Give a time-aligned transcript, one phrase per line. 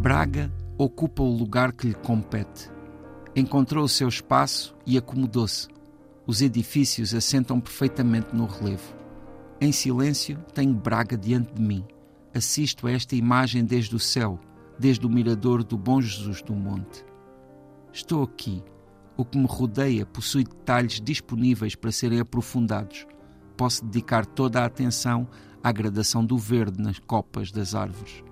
[0.00, 2.70] Braga ocupa o lugar que lhe compete.
[3.36, 5.68] Encontrou o seu espaço e acomodou-se.
[6.26, 8.96] Os edifícios assentam perfeitamente no relevo.
[9.60, 11.84] Em silêncio, tenho Braga diante de mim.
[12.34, 14.40] Assisto a esta imagem desde o céu,
[14.78, 17.04] desde o mirador do Bom Jesus do Monte.
[17.92, 18.64] Estou aqui.
[19.18, 23.06] O que me rodeia possui detalhes disponíveis para serem aprofundados.
[23.54, 25.28] Posso dedicar toda a atenção
[25.62, 28.29] à gradação do verde nas copas das árvores.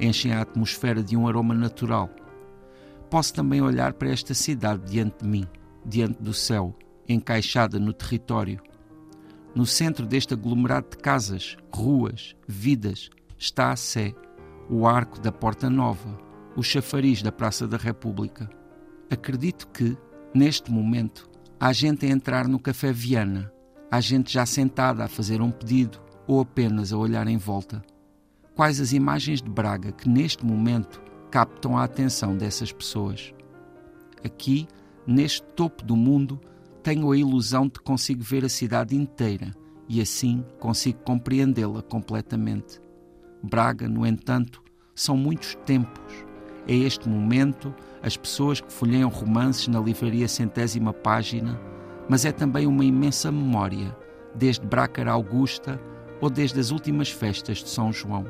[0.00, 2.08] Enchem a atmosfera de um aroma natural.
[3.10, 5.46] Posso também olhar para esta cidade diante de mim,
[5.84, 6.76] diante do céu,
[7.08, 8.60] encaixada no território.
[9.54, 13.08] No centro deste aglomerado de casas, ruas, vidas,
[13.38, 14.14] está a Sé,
[14.68, 16.18] o arco da Porta Nova,
[16.54, 18.48] o chafariz da Praça da República.
[19.10, 19.96] Acredito que,
[20.34, 21.28] neste momento,
[21.58, 23.50] há gente a entrar no Café Viana,
[23.90, 27.82] há gente já sentada a fazer um pedido ou apenas a olhar em volta.
[28.58, 33.32] Quais as imagens de Braga que, neste momento, captam a atenção dessas pessoas?
[34.24, 34.66] Aqui,
[35.06, 36.40] neste topo do mundo,
[36.82, 39.54] tenho a ilusão de que consigo ver a cidade inteira
[39.88, 42.80] e assim consigo compreendê-la completamente.
[43.44, 44.60] Braga, no entanto,
[44.92, 46.12] são muitos tempos.
[46.66, 47.72] É este momento,
[48.02, 51.60] as pessoas que folheiam romances na livraria centésima página,
[52.08, 53.96] mas é também uma imensa memória,
[54.34, 55.80] desde Brácara Augusta
[56.20, 58.26] ou desde as últimas festas de São João.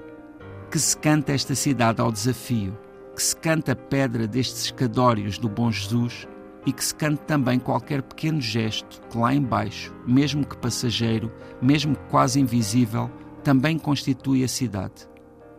[0.70, 2.78] Que se canta esta cidade ao desafio,
[3.14, 6.28] que se canta a pedra destes escadórios do Bom Jesus
[6.66, 11.96] e que se cante também qualquer pequeno gesto que lá embaixo, mesmo que passageiro, mesmo
[11.96, 13.10] que quase invisível,
[13.42, 15.08] também constitui a cidade.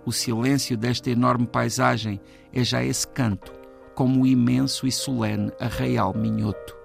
[0.06, 2.22] O silêncio desta enorme paisagem
[2.54, 3.52] é já esse canto,
[3.96, 6.78] como o imenso e solene arraial minhoto.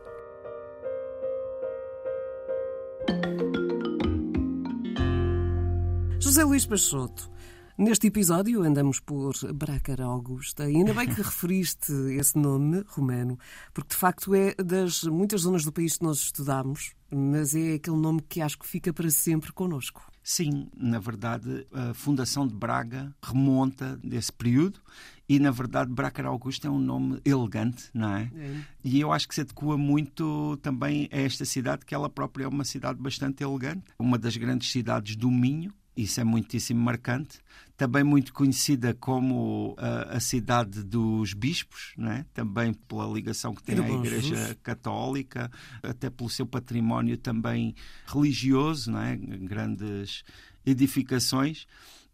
[6.19, 7.31] José Luís Peixoto,
[7.77, 13.39] neste episódio andamos por Brácara Augusta e ainda bem que referiste esse nome romano,
[13.73, 17.97] porque de facto é das muitas zonas do país que nós estudamos, mas é aquele
[17.97, 20.03] nome que acho que fica para sempre connosco.
[20.23, 24.81] Sim, na verdade, a fundação de Braga remonta desse período
[25.29, 28.31] e, na verdade, Braga Augusto é um nome elegante, não é?
[28.35, 28.61] é?
[28.83, 32.49] E eu acho que se adequa muito também a esta cidade, que ela própria é
[32.49, 37.39] uma cidade bastante elegante, uma das grandes cidades do Minho, isso é muitíssimo marcante.
[37.77, 42.25] Também muito conhecida como a, a cidade dos bispos, né?
[42.33, 45.51] também pela ligação que tem à Igreja Católica,
[45.83, 47.75] até pelo seu património também
[48.07, 49.17] religioso, né?
[49.17, 50.23] grandes
[50.65, 51.67] edificações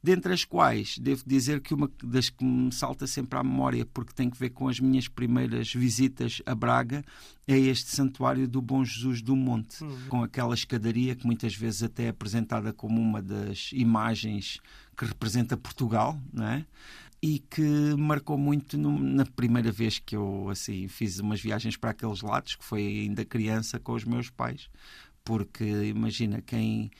[0.02, 4.14] dentre as quais devo dizer que uma das que me salta sempre à memória, porque
[4.14, 7.04] tem que ver com as minhas primeiras visitas a Braga,
[7.46, 10.08] é este Santuário do Bom Jesus do Monte, uhum.
[10.08, 14.58] com aquela escadaria que muitas vezes até é apresentada como uma das imagens
[14.96, 16.64] que representa Portugal, não é?
[17.22, 17.62] e que
[17.98, 22.56] marcou muito no, na primeira vez que eu assim fiz umas viagens para aqueles lados,
[22.56, 24.70] que foi ainda criança com os meus pais,
[25.22, 26.90] porque imagina quem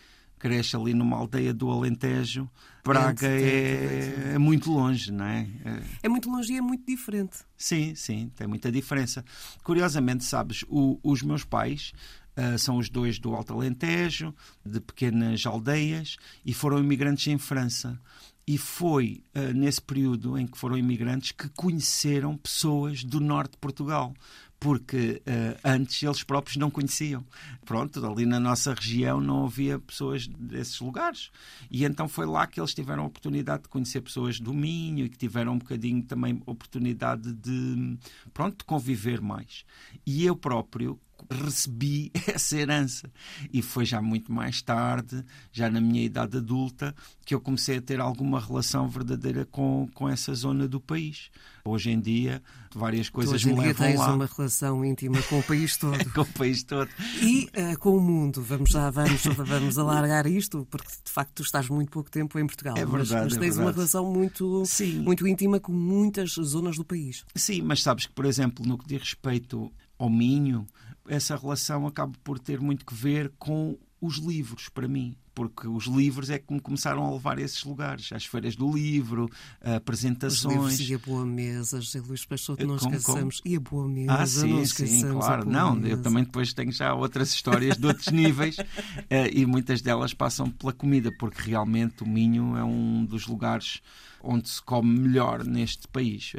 [0.41, 2.51] cresce ali numa aldeia do Alentejo,
[2.83, 5.47] Braga é, é, muito longe, não é?
[5.65, 5.83] é?
[6.05, 7.39] É muito longe e é muito diferente.
[7.57, 9.23] Sim, sim, tem muita diferença.
[9.63, 11.93] Curiosamente, sabes, o, os meus pais
[12.31, 14.33] Uh, são os dois do Alto Alentejo,
[14.65, 18.01] de pequenas aldeias, e foram imigrantes em França.
[18.47, 23.59] E foi uh, nesse período em que foram imigrantes que conheceram pessoas do norte de
[23.59, 24.15] Portugal
[24.61, 27.25] porque uh, antes eles próprios não conheciam.
[27.65, 31.31] Pronto, ali na nossa região não havia pessoas desses lugares.
[31.71, 35.09] E então foi lá que eles tiveram a oportunidade de conhecer pessoas do Minho e
[35.09, 37.99] que tiveram um bocadinho também oportunidade de,
[38.35, 39.65] pronto, de conviver mais.
[40.07, 41.01] E eu próprio,
[41.31, 43.11] recebi essa herança.
[43.53, 47.81] E foi já muito mais tarde, já na minha idade adulta, que eu comecei a
[47.83, 51.31] ter alguma relação verdadeira com, com essa zona do país.
[51.65, 52.43] Hoje em dia,
[52.75, 54.15] várias coisas hoje em me dia tens lá.
[54.15, 56.13] uma relação íntima com o país todo.
[56.13, 56.89] com o país todo.
[57.21, 58.43] E uh, com o mundo.
[58.43, 62.47] Vamos já vamos, vamos alargar isto, porque de facto tu estás muito pouco tempo em
[62.47, 62.77] Portugal.
[62.77, 63.61] É verdade, mas, mas é tens verdade.
[63.61, 64.63] uma relação muito,
[65.03, 67.25] muito íntima com muitas zonas do país.
[67.35, 70.67] Sim, mas sabes que, por exemplo, no que diz respeito ao Minho,
[71.11, 75.85] essa relação acaba por ter muito que ver com os livros, para mim, porque os
[75.85, 79.31] livros é que me começaram a levar a esses lugares, às feiras do livro,
[79.61, 80.57] apresentações.
[80.57, 83.41] Os livros e a boa mesa, José Luís Peixoto, não como, esqueçamos.
[83.41, 83.55] Como?
[83.55, 85.49] E a boa mesa, ah, sim, não sim, claro.
[85.49, 85.89] Não, mesa.
[85.89, 88.57] eu também depois tenho já outras histórias de outros níveis
[89.33, 93.81] e muitas delas passam pela comida, porque realmente o Minho é um dos lugares
[94.23, 96.33] onde se come melhor neste país.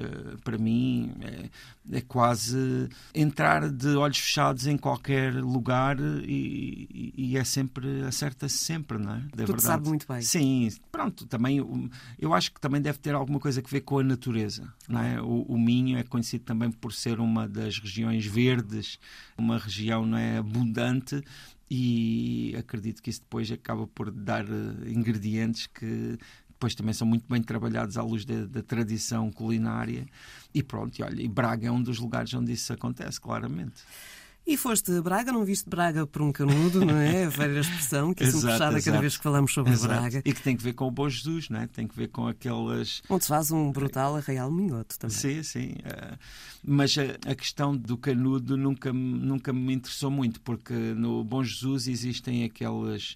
[0.44, 7.44] Para mim, é, é, quase entrar de olhos fechados em qualquer lugar e, e é
[7.44, 8.98] sempre, acerta-se sempre.
[8.98, 9.20] não é?
[9.20, 9.62] Da Tudo verdade.
[9.62, 10.22] sabe muito bem.
[10.22, 11.58] Sim, pronto, também
[12.20, 15.22] eu acho que também deve ter alguma coisa a ver com a natureza, não é?
[15.22, 19.00] O, o Minho é conhecido também por ser uma das regiões verdes,
[19.38, 21.22] uma região não é abundante
[21.70, 26.18] e acredito que isso depois acaba por dar eh, ingredientes que
[26.50, 30.06] depois também são muito bem trabalhados à luz da, da tradição culinária.
[30.54, 33.82] E pronto, e olha, e Braga é um dos lugares onde isso acontece, claramente.
[34.46, 37.26] E foste a Braga, não viste Braga por um canudo, não é?
[37.26, 39.94] A velha expressão que é sempre puxada cada vez que falamos sobre exato.
[39.94, 40.22] Braga.
[40.26, 41.68] E que tem que ver com o Bom Jesus, não é?
[41.68, 43.02] Tem que ver com aquelas.
[43.10, 45.16] Onde se faz um brutal arraial minhoto também.
[45.16, 45.76] Sim, sim.
[45.86, 46.18] Uh,
[46.64, 51.88] mas a, a, questão do canudo nunca, nunca me interessou muito, porque no Bom Jesus
[51.88, 53.16] existem aquelas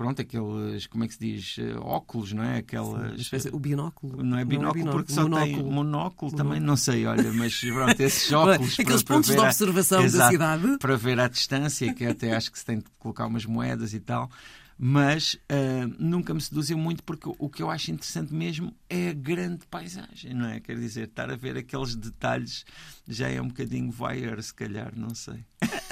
[0.00, 2.56] pronto, aqueles, como é que se diz, eh, óculos, não é?
[2.56, 3.26] Aquelas...
[3.26, 4.24] Sim, o binóculo.
[4.24, 5.44] Não é binóculo, não é binóculo porque só monóculo.
[5.44, 8.80] tem monóculo, monóculo, também, não sei, olha, mas pronto, esses óculos...
[8.80, 10.78] Aqueles para, pontos para de observação a, da exato, cidade.
[10.78, 14.00] Para ver à distância, que até acho que se tem de colocar umas moedas e
[14.00, 14.30] tal
[14.82, 19.12] mas uh, nunca me seduziu muito porque o que eu acho interessante mesmo é a
[19.12, 20.58] grande paisagem, não é?
[20.58, 22.64] Quer dizer, estar a ver aqueles detalhes
[23.06, 25.44] já é um bocadinho voyeur, se calhar, não sei.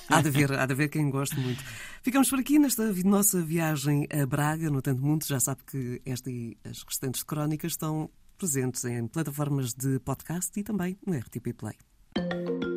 [0.10, 1.62] Há de haver, há de quem goste muito.
[2.02, 5.24] Ficamos por aqui nesta nossa viagem a Braga, no Tanto Mundo.
[5.26, 10.62] Já sabe que esta e as restantes crónicas estão presentes em plataformas de podcast e
[10.62, 12.67] também no RTP Play.